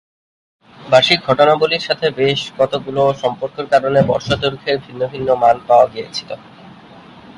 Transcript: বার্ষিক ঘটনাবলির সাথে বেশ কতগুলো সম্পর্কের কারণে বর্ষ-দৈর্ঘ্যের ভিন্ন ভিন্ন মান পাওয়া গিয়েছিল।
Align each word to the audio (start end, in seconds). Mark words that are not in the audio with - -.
বার্ষিক 0.77 1.19
ঘটনাবলির 1.27 1.85
সাথে 1.87 2.07
বেশ 2.11 2.39
কতগুলো 2.57 3.01
সম্পর্কের 3.13 3.67
কারণে 3.67 3.99
বর্ষ-দৈর্ঘ্যের 4.01 4.77
ভিন্ন 4.85 5.01
ভিন্ন 5.07 5.29
মান 5.35 5.55
পাওয়া 5.67 5.87
গিয়েছিল। 5.93 6.29